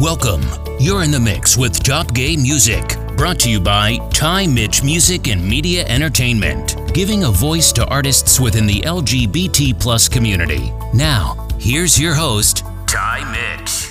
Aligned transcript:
Welcome. 0.00 0.42
You're 0.78 1.02
in 1.02 1.10
the 1.10 1.18
mix 1.18 1.56
with 1.56 1.82
Top 1.82 2.14
Gay 2.14 2.36
Music, 2.36 2.96
brought 3.16 3.40
to 3.40 3.50
you 3.50 3.58
by 3.58 3.96
Ty 4.10 4.46
Mitch 4.46 4.84
Music 4.84 5.26
and 5.26 5.44
Media 5.44 5.84
Entertainment, 5.88 6.76
giving 6.94 7.24
a 7.24 7.32
voice 7.32 7.72
to 7.72 7.84
artists 7.86 8.38
within 8.38 8.64
the 8.64 8.80
LGBT 8.82 9.80
plus 9.80 10.08
community. 10.08 10.70
Now, 10.94 11.48
here's 11.58 12.00
your 12.00 12.14
host, 12.14 12.62
Ty 12.86 13.24
Mitch. 13.32 13.90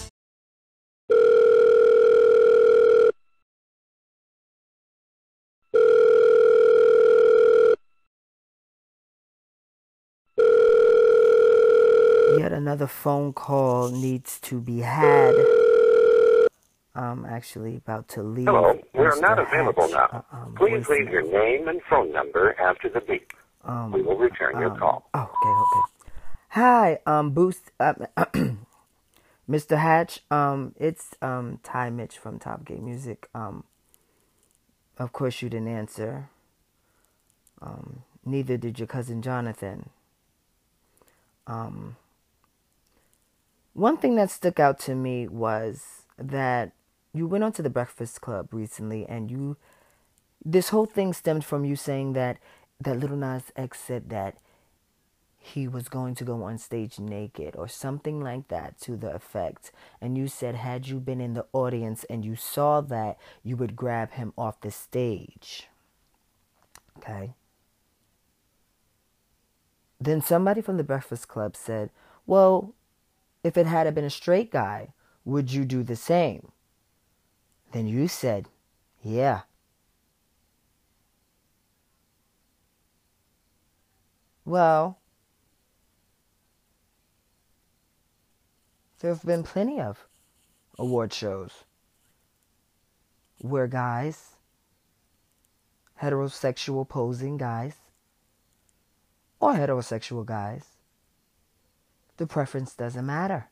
Yet 12.39 12.53
another 12.53 12.87
phone 12.87 13.33
call 13.33 13.89
needs 13.89 14.39
to 14.43 14.61
be 14.61 14.79
had. 14.79 15.35
I'm 16.97 17.25
actually 17.25 17.75
about 17.77 18.07
to 18.09 18.23
leave. 18.23 18.47
Hello, 18.47 18.77
we 18.95 19.05
are 19.05 19.19
not 19.21 19.37
available 19.37 19.87
now. 19.89 20.25
uh, 20.31 20.35
um, 20.35 20.55
Please 20.55 20.87
leave 20.89 21.09
your 21.09 21.21
name 21.21 21.67
and 21.67 21.79
phone 21.89 22.11
number 22.11 22.59
after 22.59 22.89
the 22.89 23.01
beep. 23.01 23.31
Um, 23.63 23.91
we 23.91 24.01
will 24.01 24.17
return 24.17 24.59
your 24.59 24.71
um, 24.71 24.79
call. 24.79 25.09
Oh, 25.13 25.21
okay, 25.21 25.79
okay. 25.79 26.11
Hi, 26.49 26.99
um, 27.05 27.31
Boost, 27.31 27.71
uh, 27.79 27.93
Mr. 29.49 29.77
Hatch. 29.77 30.21
Um, 30.31 30.73
it's 30.77 31.13
um 31.21 31.59
Ty 31.61 31.91
Mitch 31.91 32.17
from 32.17 32.39
Top 32.39 32.65
Gay 32.65 32.79
Music. 32.79 33.29
Um, 33.35 33.63
of 34.97 35.13
course 35.13 35.41
you 35.43 35.49
didn't 35.49 35.67
answer. 35.67 36.29
Um, 37.61 38.03
neither 38.25 38.57
did 38.57 38.79
your 38.79 38.87
cousin 38.87 39.21
Jonathan. 39.21 39.89
Um, 41.45 41.95
one 43.73 43.97
thing 43.97 44.15
that 44.15 44.31
stuck 44.31 44.59
out 44.59 44.79
to 44.81 44.95
me 44.95 45.27
was 45.27 46.03
that 46.17 46.71
you 47.17 47.27
went 47.27 47.43
on 47.43 47.51
to 47.53 47.61
the 47.61 47.69
Breakfast 47.69 48.21
Club 48.21 48.53
recently, 48.53 49.05
and 49.05 49.29
you 49.31 49.57
this 50.43 50.69
whole 50.69 50.85
thing 50.85 51.13
stemmed 51.13 51.43
from 51.43 51.65
you 51.65 51.75
saying 51.75 52.13
that 52.13 52.37
that 52.79 52.99
Little 52.99 53.17
Nas 53.17 53.51
X 53.55 53.79
said 53.79 54.09
that 54.09 54.37
he 55.39 55.67
was 55.67 55.87
going 55.87 56.13
to 56.15 56.25
go 56.25 56.43
on 56.43 56.57
stage 56.57 56.99
naked 56.99 57.55
or 57.55 57.67
something 57.67 58.19
like 58.21 58.49
that 58.49 58.79
to 58.81 58.97
the 58.97 59.13
effect. 59.13 59.71
And 60.01 60.17
you 60.17 60.27
said, 60.27 60.55
had 60.55 60.87
you 60.87 60.99
been 60.99 61.21
in 61.21 61.33
the 61.33 61.45
audience 61.53 62.03
and 62.09 62.25
you 62.25 62.35
saw 62.35 62.81
that, 62.81 63.17
you 63.43 63.55
would 63.55 63.75
grab 63.75 64.11
him 64.11 64.33
off 64.37 64.59
the 64.59 64.71
stage. 64.71 65.69
Okay. 66.97 67.35
Then 69.99 70.21
somebody 70.21 70.61
from 70.61 70.77
the 70.77 70.83
Breakfast 70.83 71.27
Club 71.27 71.55
said, 71.55 71.91
well, 72.25 72.73
if 73.43 73.55
it 73.57 73.67
had 73.67 73.93
been 73.95 74.03
a 74.03 74.09
straight 74.09 74.51
guy, 74.51 74.89
would 75.23 75.51
you 75.51 75.63
do 75.63 75.81
the 75.81 75.95
same? 75.95 76.51
Then 77.77 77.85
you 77.85 78.07
said, 78.07 78.47
yeah. 79.03 79.41
Well, 84.45 84.97
there 88.99 89.13
have 89.13 89.23
been 89.23 89.43
plenty 89.43 89.79
of 89.79 90.07
award 90.79 91.13
shows 91.13 91.65
where 93.41 93.67
guys, 93.67 94.37
heterosexual 96.01 96.89
posing 96.89 97.37
guys, 97.37 97.75
or 99.39 99.53
heterosexual 99.53 100.25
guys, 100.25 100.65
the 102.17 102.25
preference 102.25 102.73
doesn't 102.73 103.05
matter. 103.05 103.51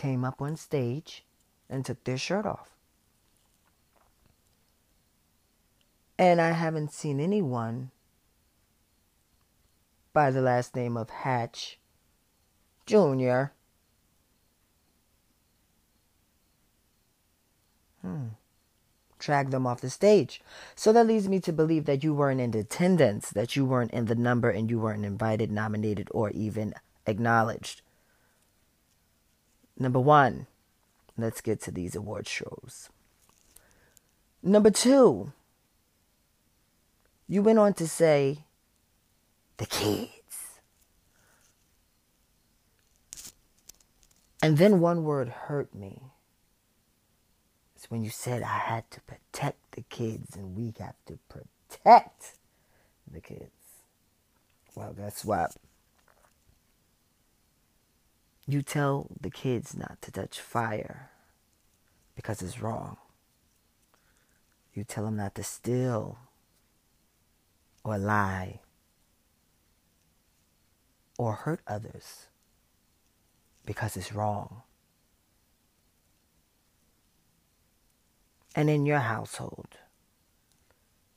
Came 0.00 0.24
up 0.24 0.40
on 0.40 0.56
stage 0.56 1.26
and 1.68 1.84
took 1.84 2.04
their 2.04 2.16
shirt 2.16 2.46
off. 2.46 2.70
And 6.18 6.40
I 6.40 6.52
haven't 6.52 6.94
seen 6.94 7.20
anyone 7.20 7.90
by 10.14 10.30
the 10.30 10.40
last 10.40 10.74
name 10.74 10.96
of 10.96 11.10
Hatch 11.10 11.78
Jr. 12.86 13.52
Hmm. 18.00 18.28
Drag 19.18 19.50
them 19.50 19.66
off 19.66 19.82
the 19.82 19.90
stage. 19.90 20.40
So 20.74 20.94
that 20.94 21.06
leads 21.06 21.28
me 21.28 21.40
to 21.40 21.52
believe 21.52 21.84
that 21.84 22.02
you 22.02 22.14
weren't 22.14 22.40
in 22.40 22.56
attendance, 22.56 23.28
that 23.28 23.54
you 23.54 23.66
weren't 23.66 23.90
in 23.90 24.06
the 24.06 24.14
number, 24.14 24.48
and 24.48 24.70
you 24.70 24.78
weren't 24.78 25.04
invited, 25.04 25.50
nominated, 25.50 26.08
or 26.10 26.30
even 26.30 26.72
acknowledged. 27.06 27.82
Number 29.80 29.98
one, 29.98 30.46
let's 31.16 31.40
get 31.40 31.62
to 31.62 31.70
these 31.70 31.96
award 31.96 32.28
shows. 32.28 32.90
Number 34.42 34.70
two, 34.70 35.32
you 37.26 37.42
went 37.42 37.58
on 37.58 37.72
to 37.74 37.88
say 37.88 38.44
the 39.56 39.64
kids. 39.64 40.10
And 44.42 44.58
then 44.58 44.80
one 44.80 45.02
word 45.02 45.30
hurt 45.30 45.74
me. 45.74 46.02
It's 47.74 47.90
when 47.90 48.04
you 48.04 48.10
said 48.10 48.42
I 48.42 48.58
had 48.58 48.90
to 48.90 49.00
protect 49.00 49.72
the 49.72 49.82
kids 49.82 50.36
and 50.36 50.54
we 50.54 50.74
have 50.78 50.96
to 51.06 51.18
protect 51.30 52.38
the 53.10 53.20
kids. 53.20 53.50
Well, 54.74 54.92
guess 54.92 55.24
what? 55.24 55.56
You 58.50 58.62
tell 58.62 59.06
the 59.20 59.30
kids 59.30 59.76
not 59.76 60.02
to 60.02 60.10
touch 60.10 60.40
fire 60.40 61.10
because 62.16 62.42
it's 62.42 62.60
wrong. 62.60 62.96
You 64.74 64.82
tell 64.82 65.04
them 65.04 65.18
not 65.18 65.36
to 65.36 65.44
steal 65.44 66.18
or 67.84 67.96
lie 67.96 68.58
or 71.16 71.34
hurt 71.34 71.60
others 71.68 72.26
because 73.64 73.96
it's 73.96 74.12
wrong. 74.12 74.62
And 78.56 78.68
in 78.68 78.84
your 78.84 78.98
household, 78.98 79.78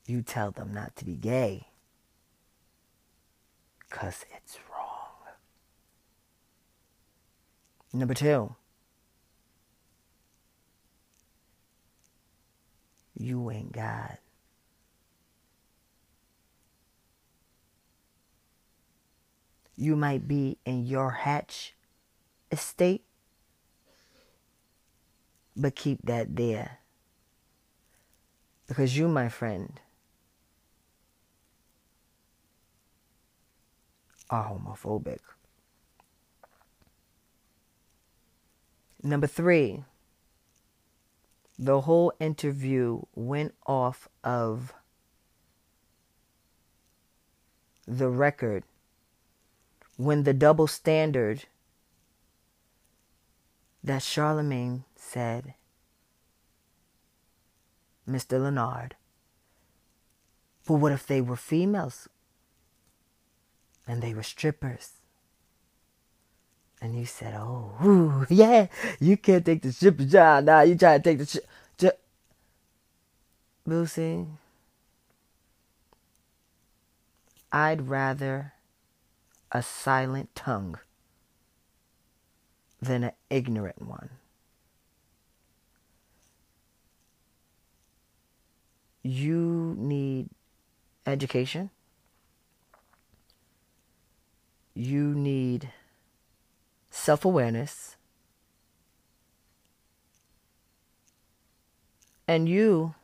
you 0.06 0.22
tell 0.22 0.52
them 0.52 0.72
not 0.72 0.96
to 0.98 1.06
be 1.06 1.16
gay 1.16 1.70
because 3.90 4.24
it's 4.38 4.60
wrong. 4.70 4.73
Number 7.94 8.16
two, 8.16 8.56
you 13.16 13.52
ain't 13.52 13.72
God. 13.72 14.18
You 19.76 19.96
might 19.96 20.28
be 20.28 20.58
in 20.66 20.86
your 20.88 21.12
hatch 21.12 21.76
estate, 22.52 23.04
but 25.56 25.76
keep 25.76 26.00
that 26.04 26.36
there. 26.36 26.80
Because 28.68 28.98
you, 28.98 29.08
my 29.08 29.30
friend, 29.30 29.80
are 34.32 34.50
homophobic. 34.50 35.20
Number 39.06 39.28
three, 39.28 39.84
the 41.60 41.82
whole 41.82 42.14
interview 42.22 43.02
went 43.14 43.54
off 43.68 44.08
of 44.24 44.74
the 47.86 48.08
record 48.08 48.64
when 49.98 50.24
the 50.24 50.34
double 50.34 50.68
standard 50.68 51.44
that 53.84 54.02
Charlemagne 54.02 54.86
said, 54.96 55.54
Mr. 58.10 58.42
Leonard, 58.42 58.96
but 60.66 60.76
what 60.76 60.94
if 60.94 61.06
they 61.06 61.20
were 61.20 61.36
females 61.36 62.08
and 63.86 64.02
they 64.02 64.14
were 64.14 64.24
strippers? 64.24 65.03
And 66.84 66.96
you 67.00 67.06
said, 67.06 67.34
oh, 67.38 68.26
yeah, 68.30 68.68
you 69.00 69.16
can't 69.18 69.46
take 69.46 69.62
the 69.62 69.72
stripper 69.72 70.04
job. 70.04 70.44
Now 70.44 70.62
you 70.62 70.76
try 70.78 70.98
to 70.98 71.04
take 71.04 71.18
the 71.18 71.26
strip. 71.26 71.48
Jo- 71.78 71.92
Lucy, 73.66 74.28
I'd 77.54 77.88
rather 77.88 78.52
a 79.54 79.64
silent 79.64 80.36
tongue 80.36 80.80
than 82.82 83.06
an 83.06 83.14
ignorant 83.30 83.82
one. 83.82 84.10
You 89.04 89.76
need 89.78 90.30
education. 91.06 91.70
You 94.76 95.14
need 95.16 95.72
self 97.04 97.26
awareness. 97.26 97.98
And 102.28 102.48
you, 102.48 102.96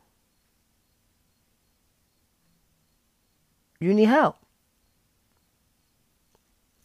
you 3.78 3.92
need 3.92 4.06
help. 4.06 4.38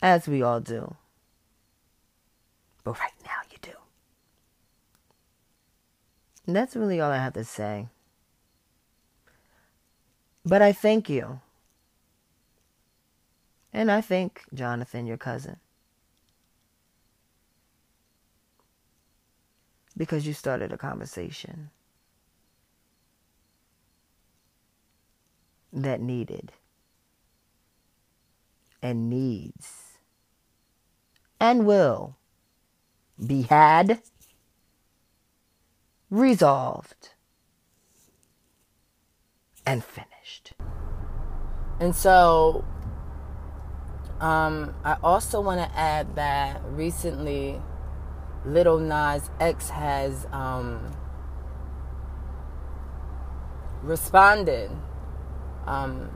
As 0.01 0.27
we 0.27 0.41
all 0.41 0.59
do. 0.59 0.95
But 2.83 2.99
right 2.99 3.13
now 3.23 3.39
you 3.49 3.57
do. 3.61 3.71
And 6.45 6.55
that's 6.55 6.75
really 6.75 6.99
all 6.99 7.11
I 7.11 7.17
have 7.17 7.33
to 7.33 7.45
say. 7.45 7.87
But 10.45 10.61
I 10.61 10.73
thank 10.73 11.09
you. 11.09 11.39
And 13.73 13.89
I 13.89 14.01
thank 14.01 14.43
Jonathan, 14.53 15.07
your 15.07 15.17
cousin. 15.17 15.57
Because 19.97 20.27
you 20.27 20.33
started 20.33 20.71
a 20.71 20.77
conversation 20.77 21.69
that 25.71 26.01
needed 26.01 26.51
and 28.81 29.09
needs 29.09 29.97
and 31.39 31.65
will 31.65 32.15
be 33.25 33.43
had, 33.43 34.01
resolved, 36.09 37.09
and 39.65 39.83
finished. 39.83 40.53
And 41.79 41.95
so 41.95 42.63
um, 44.19 44.73
I 44.83 44.97
also 45.03 45.41
want 45.41 45.59
to 45.59 45.77
add 45.77 46.15
that 46.15 46.61
recently 46.69 47.61
Lil 48.45 48.77
Nas 48.77 49.29
X 49.39 49.69
has 49.69 50.27
um, 50.31 50.93
responded 53.81 54.69
um, 55.65 56.09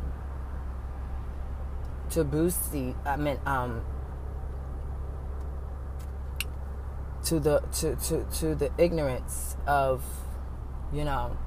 to 2.12 2.24
Boosie. 2.24 2.96
I 3.06 3.16
mean, 3.16 3.40
um, 3.46 3.84
to 7.26 7.40
the 7.40 7.60
to, 7.80 7.96
to, 7.96 8.26
to 8.40 8.56
the 8.56 8.72
ignorance 8.78 9.56
of, 9.66 10.04
you 10.94 11.04
know, 11.04 11.38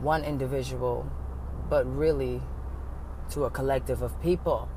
one 0.00 0.24
individual, 0.24 1.10
but 1.68 1.86
really 1.86 2.42
to 3.30 3.44
a 3.44 3.50
collective 3.50 4.02
of 4.02 4.20
people. 4.22 4.68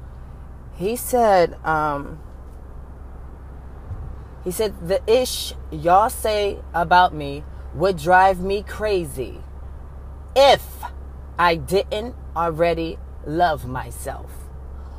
He 0.76 0.96
said, 0.96 1.56
um, 1.66 2.20
he 4.44 4.52
said, 4.52 4.88
the 4.88 5.02
ish 5.12 5.54
y'all 5.72 6.10
say 6.10 6.60
about 6.74 7.14
me 7.14 7.44
would 7.74 7.98
drive 7.98 8.40
me 8.40 8.64
crazy 8.64 9.42
if 10.36 10.66
I 11.38 11.56
didn't 11.56 12.16
already 12.36 12.98
love 13.26 13.66
myself. 13.66 14.32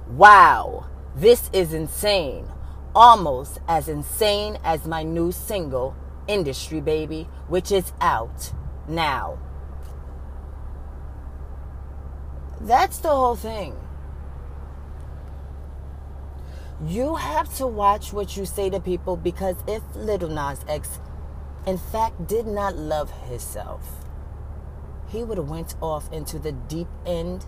Wow, 0.08 0.86
this 1.14 1.50
is 1.52 1.72
insane. 1.72 2.46
Almost 2.94 3.58
as 3.66 3.88
insane 3.88 4.58
as 4.64 4.86
my 4.86 5.02
new 5.02 5.32
single, 5.32 5.96
Industry 6.28 6.80
Baby, 6.80 7.28
which 7.48 7.72
is 7.72 7.92
out 8.00 8.52
now. 8.86 9.38
That's 12.60 12.98
the 12.98 13.08
whole 13.08 13.34
thing. 13.34 13.74
You 16.84 17.14
have 17.14 17.54
to 17.58 17.66
watch 17.68 18.12
what 18.12 18.36
you 18.36 18.44
say 18.44 18.68
to 18.70 18.80
people 18.80 19.16
because 19.16 19.54
if 19.68 19.82
Little 19.94 20.28
Nas 20.28 20.64
X, 20.66 20.98
in 21.64 21.78
fact, 21.78 22.26
did 22.26 22.44
not 22.44 22.74
love 22.74 23.08
himself, 23.28 24.04
he 25.08 25.22
would 25.22 25.38
have 25.38 25.48
went 25.48 25.76
off 25.80 26.12
into 26.12 26.40
the 26.40 26.50
deep 26.50 26.88
end 27.06 27.46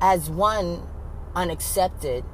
as 0.00 0.28
one 0.28 0.88
unaccepted 1.36 2.24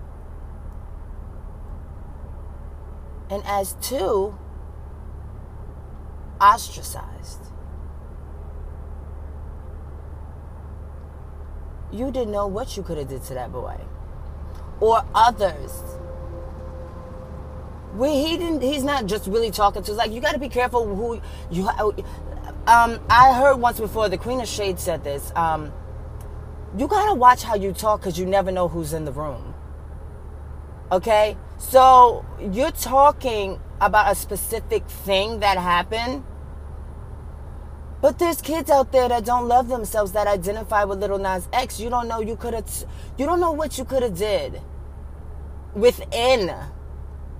and 3.29 3.43
as 3.45 3.75
two 3.83 4.39
ostracized. 6.41 7.53
You 11.93 12.11
didn't 12.11 12.33
know 12.33 12.47
what 12.47 12.79
you 12.79 12.83
could 12.83 12.97
have 12.97 13.09
did 13.09 13.23
to 13.25 13.35
that 13.35 13.53
boy 13.53 13.81
or 14.81 15.05
others. 15.15 15.83
We, 17.95 18.11
he 18.11 18.37
didn't. 18.37 18.63
He's 18.63 18.85
not 18.85 19.07
just 19.07 19.27
really 19.27 19.51
talking 19.51 19.83
to. 19.83 19.93
Like 19.93 20.13
you 20.13 20.21
got 20.21 20.33
to 20.33 20.39
be 20.39 20.49
careful 20.49 20.95
who 20.95 21.21
you. 21.51 21.69
Um, 22.67 23.01
I 23.09 23.33
heard 23.35 23.57
once 23.57 23.81
before 23.81 24.09
the 24.09 24.19
Queen 24.19 24.41
of 24.41 24.49
Shade 24.49 24.79
said 24.79 25.03
this. 25.03 25.33
Um, 25.35 25.73
you 26.77 26.87
gotta 26.87 27.15
watch 27.15 27.43
how 27.43 27.57
you 27.57 27.73
talk 27.73 28.01
because 28.01 28.19
you 28.19 28.27
never 28.27 28.53
know 28.53 28.69
who's 28.69 28.93
in 28.93 29.05
the 29.05 29.13
room. 29.13 29.55
Okay, 30.93 31.37
so 31.59 32.25
you're 32.41 32.71
talking 32.71 33.61
about 33.81 34.13
a 34.13 34.15
specific 34.15 34.87
thing 34.87 35.41
that 35.41 35.59
happened, 35.59 36.23
but 38.01 38.19
there's 38.21 38.41
kids 38.41 38.71
out 38.71 38.93
there 38.93 39.09
that 39.09 39.25
don't 39.25 39.49
love 39.49 39.69
themselves 39.69 40.13
that 40.13 40.29
identify 40.29 40.85
with 40.85 41.01
Lil 41.01 41.19
Nas 41.19 41.49
X. 41.53 41.81
You 41.81 41.91
don't 41.91 42.07
know 42.07 42.21
you 42.21 42.37
could 42.37 42.55
have. 42.55 42.69
You 43.19 43.27
don't 43.27 43.41
know 43.41 43.53
what 43.53 43.79
you 43.79 43.85
could 43.85 44.05
have 44.05 44.17
did 44.17 44.61
within 45.75 46.53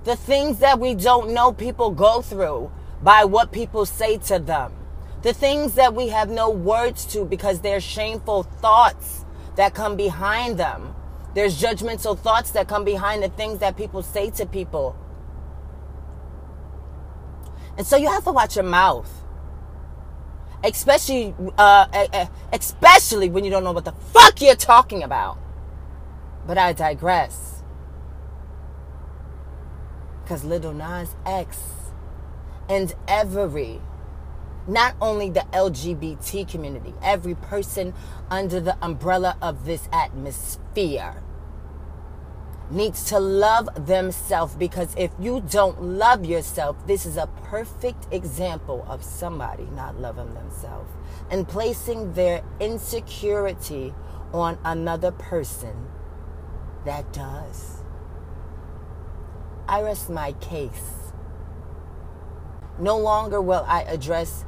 the 0.03 0.15
things 0.15 0.59
that 0.59 0.79
we 0.79 0.95
don't 0.95 1.33
know 1.33 1.51
people 1.51 1.91
go 1.91 2.21
through 2.21 2.71
by 3.01 3.25
what 3.25 3.51
people 3.51 3.85
say 3.85 4.17
to 4.17 4.39
them. 4.39 4.73
The 5.21 5.33
things 5.33 5.75
that 5.75 5.93
we 5.93 6.07
have 6.07 6.29
no 6.29 6.49
words 6.49 7.05
to 7.07 7.25
because 7.25 7.61
there's 7.61 7.83
shameful 7.83 8.43
thoughts 8.43 9.25
that 9.55 9.73
come 9.75 9.95
behind 9.95 10.57
them. 10.57 10.95
There's 11.35 11.61
judgmental 11.61 12.17
thoughts 12.17 12.51
that 12.51 12.67
come 12.67 12.83
behind 12.83 13.23
the 13.23 13.29
things 13.29 13.59
that 13.59 13.77
people 13.77 14.01
say 14.01 14.31
to 14.31 14.45
people. 14.45 14.95
And 17.77 17.85
so 17.85 17.95
you 17.97 18.09
have 18.09 18.23
to 18.25 18.31
watch 18.31 18.55
your 18.55 18.65
mouth. 18.65 19.09
Especially, 20.63 21.33
uh, 21.57 22.27
especially 22.53 23.29
when 23.29 23.43
you 23.43 23.51
don't 23.51 23.63
know 23.63 23.71
what 23.71 23.85
the 23.85 23.91
fuck 23.91 24.41
you're 24.41 24.55
talking 24.55 25.03
about. 25.03 25.37
But 26.45 26.57
I 26.57 26.73
digress 26.73 27.50
because 30.31 30.45
Lil 30.45 30.71
Nas 30.71 31.13
X 31.25 31.57
and 32.69 32.95
every, 33.05 33.81
not 34.65 34.95
only 35.01 35.29
the 35.29 35.41
LGBT 35.51 36.49
community, 36.49 36.93
every 37.03 37.35
person 37.35 37.93
under 38.29 38.61
the 38.61 38.77
umbrella 38.81 39.35
of 39.41 39.65
this 39.65 39.89
atmosphere 39.91 41.21
needs 42.69 43.03
to 43.09 43.19
love 43.19 43.67
themselves 43.85 44.55
because 44.55 44.95
if 44.95 45.11
you 45.19 45.43
don't 45.49 45.83
love 45.83 46.25
yourself, 46.25 46.77
this 46.87 47.05
is 47.05 47.17
a 47.17 47.27
perfect 47.43 48.07
example 48.13 48.85
of 48.87 49.03
somebody 49.03 49.65
not 49.75 49.99
loving 49.99 50.33
themselves 50.33 50.93
and 51.29 51.45
placing 51.45 52.13
their 52.13 52.41
insecurity 52.61 53.93
on 54.31 54.57
another 54.63 55.11
person 55.11 55.89
that 56.85 57.11
does. 57.11 57.80
I 59.71 59.81
rest 59.83 60.09
my 60.09 60.33
case. 60.33 61.13
No 62.77 62.97
longer 62.97 63.39
will 63.39 63.63
I 63.69 63.83
address 63.83 64.43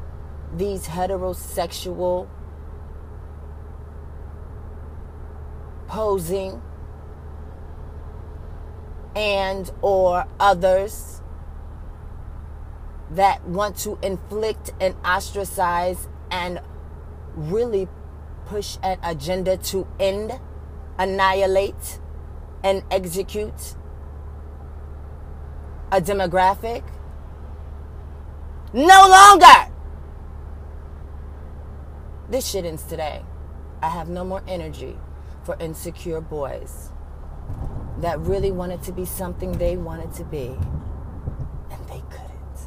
these 0.53 0.87
heterosexual 0.87 2.27
posing 5.87 6.61
and 9.15 9.71
or 9.81 10.27
others 10.41 11.21
that 13.09 13.47
want 13.47 13.77
to 13.77 13.97
inflict 14.01 14.73
and 14.81 14.93
ostracize 15.05 16.09
and 16.31 16.59
really 17.37 17.87
push 18.45 18.77
an 18.83 18.99
agenda 19.01 19.55
to 19.55 19.87
end, 20.01 20.37
annihilate, 20.99 22.01
and 22.61 22.83
execute 22.91 23.75
a 25.93 26.01
demographic. 26.01 26.83
No 28.73 29.07
longer. 29.07 29.71
This 32.29 32.49
shit 32.49 32.65
ends 32.65 32.83
today. 32.83 33.21
I 33.81 33.89
have 33.89 34.09
no 34.09 34.25
more 34.25 34.41
energy 34.47 34.97
for 35.43 35.55
insecure 35.59 36.19
boys 36.19 36.89
that 37.99 38.19
really 38.19 38.51
wanted 38.51 38.81
to 38.83 38.91
be 38.91 39.05
something 39.05 39.51
they 39.51 39.77
wanted 39.77 40.11
to 40.13 40.23
be 40.23 40.57
and 41.69 41.87
they 41.87 42.01
couldn't. 42.09 42.57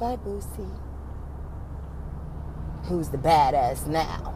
Bye, 0.00 0.16
Boosie. 0.16 0.80
Who's 2.84 3.10
the 3.10 3.18
badass 3.18 3.86
now? 3.86 4.34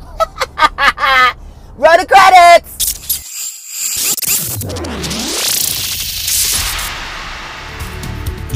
Roll 1.76 1.98
the 1.98 2.06
credits! 2.06 2.65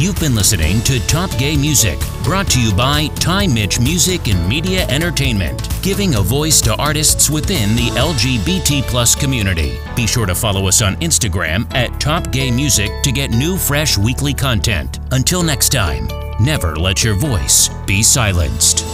You've 0.00 0.18
been 0.18 0.34
listening 0.34 0.80
to 0.84 0.98
Top 1.06 1.30
Gay 1.36 1.58
Music, 1.58 1.98
brought 2.24 2.46
to 2.52 2.62
you 2.62 2.72
by 2.74 3.08
Ty 3.16 3.48
Mitch 3.48 3.78
Music 3.78 4.28
and 4.28 4.48
Media 4.48 4.86
Entertainment, 4.88 5.68
giving 5.82 6.14
a 6.14 6.22
voice 6.22 6.62
to 6.62 6.74
artists 6.76 7.28
within 7.28 7.76
the 7.76 7.90
LGBT 8.00 8.80
plus 8.84 9.14
community. 9.14 9.76
Be 9.94 10.06
sure 10.06 10.24
to 10.24 10.34
follow 10.34 10.66
us 10.66 10.80
on 10.80 10.96
Instagram 10.96 11.70
at 11.74 12.00
Top 12.00 12.32
Gay 12.32 12.50
Music 12.50 12.90
to 13.02 13.12
get 13.12 13.30
new, 13.30 13.58
fresh 13.58 13.98
weekly 13.98 14.32
content. 14.32 15.00
Until 15.12 15.42
next 15.42 15.68
time, 15.68 16.08
never 16.40 16.76
let 16.76 17.04
your 17.04 17.14
voice 17.14 17.68
be 17.84 18.02
silenced. 18.02 18.86